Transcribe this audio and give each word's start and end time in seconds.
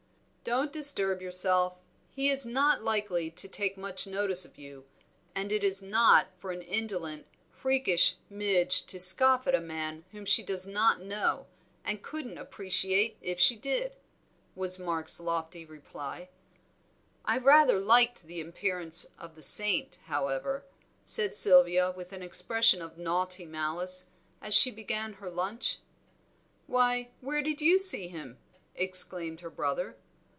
"Don't 0.43 0.73
disturb 0.73 1.21
yourself; 1.21 1.73
he 2.09 2.27
is 2.31 2.47
not 2.47 2.81
likely 2.81 3.29
to 3.29 3.47
take 3.47 3.77
much 3.77 4.07
notice 4.07 4.43
of 4.43 4.57
you; 4.57 4.85
and 5.35 5.51
it 5.51 5.63
is 5.63 5.83
not 5.83 6.29
for 6.39 6.51
an 6.51 6.63
indolent, 6.63 7.27
freakish 7.51 8.15
midge 8.27 8.83
to 8.87 8.99
scoff 8.99 9.45
at 9.45 9.53
a 9.53 9.61
man 9.61 10.03
whom 10.11 10.25
she 10.25 10.41
does 10.41 10.65
not 10.65 10.99
know, 10.99 11.45
and 11.85 12.01
couldn't 12.01 12.39
appreciate 12.39 13.17
if 13.21 13.39
she 13.39 13.55
did," 13.55 13.95
was 14.55 14.79
Mark's 14.79 15.19
lofty 15.19 15.63
reply. 15.63 16.27
"I 17.23 17.37
rather 17.37 17.79
liked 17.79 18.23
the 18.23 18.41
appearance 18.41 19.05
of 19.19 19.35
the 19.35 19.43
saint, 19.43 19.99
however," 20.05 20.65
said 21.03 21.35
Sylvia, 21.35 21.91
with 21.95 22.13
an 22.13 22.23
expression 22.23 22.81
of 22.81 22.97
naughty 22.97 23.45
malice, 23.45 24.07
as 24.41 24.55
she 24.55 24.71
began 24.71 25.13
her 25.13 25.29
lunch. 25.29 25.77
"Why, 26.65 27.11
where 27.21 27.43
did 27.43 27.61
you 27.61 27.77
see 27.77 28.07
him!" 28.07 28.39
exclaimed 28.75 29.41
her 29.41 29.51
brother. 29.51 29.97